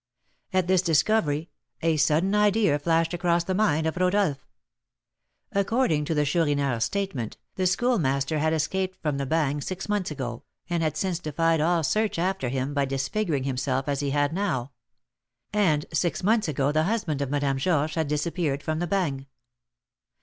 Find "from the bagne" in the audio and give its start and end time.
8.99-9.61, 18.63-19.27